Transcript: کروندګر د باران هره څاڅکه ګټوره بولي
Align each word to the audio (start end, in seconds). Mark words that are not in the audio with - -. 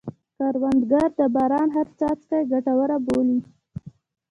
کروندګر 0.37 1.07
د 1.19 1.21
باران 1.35 1.67
هره 1.75 1.91
څاڅکه 1.99 2.37
ګټوره 2.51 2.97
بولي 3.05 3.39